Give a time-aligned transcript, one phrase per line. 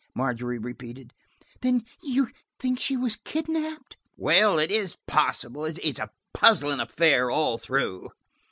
[0.15, 1.13] Margery repeated.
[1.61, 5.63] "Then you think she was kidnapped?" "Well, it is possible.
[5.65, 8.09] It's a puzzling affair all through.